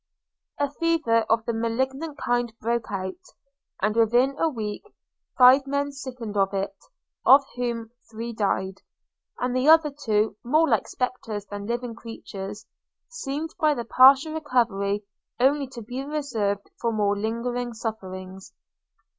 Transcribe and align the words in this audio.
A 0.59 0.67
fever 0.67 1.27
of 1.29 1.45
the 1.45 1.53
malignant 1.53 2.17
kind 2.17 2.51
broke 2.59 2.91
out; 2.91 3.23
and 3.83 3.95
within 3.95 4.35
a 4.39 4.49
week 4.49 4.81
five 5.37 5.67
men 5.67 5.91
sickened 5.91 6.35
of 6.35 6.55
it, 6.55 6.75
of 7.23 7.45
whom 7.55 7.91
three 8.09 8.33
died; 8.33 8.81
and 9.37 9.55
the 9.55 9.67
other 9.69 9.91
two, 9.91 10.37
more 10.43 10.67
like 10.67 10.87
spectres 10.87 11.45
than 11.45 11.67
living 11.67 11.93
creatures, 11.93 12.65
seemed 13.11 13.53
by 13.59 13.75
their 13.75 13.83
partial 13.83 14.33
recovery 14.33 15.03
only 15.39 15.67
to 15.67 15.83
be 15.83 16.03
reserved 16.03 16.71
for 16.79 16.91
more 16.91 17.15
lingering 17.15 17.71
sufferings. 17.75 18.55